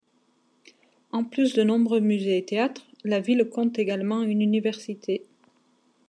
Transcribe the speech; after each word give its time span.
En 1.11 1.23
plus 1.23 1.53
de 1.53 1.61
nombreux 1.61 1.99
musées 1.99 2.35
et 2.39 2.43
théâtres, 2.43 2.87
la 3.03 3.19
ville 3.19 3.47
compte 3.53 3.77
également 3.77 4.23
une 4.23 4.41
université. 4.41 5.27